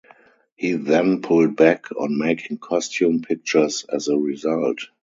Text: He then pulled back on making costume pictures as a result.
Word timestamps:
He 0.55 0.73
then 0.73 1.21
pulled 1.21 1.55
back 1.55 1.91
on 1.91 2.17
making 2.17 2.57
costume 2.57 3.21
pictures 3.21 3.85
as 3.87 4.07
a 4.07 4.17
result. 4.17 4.79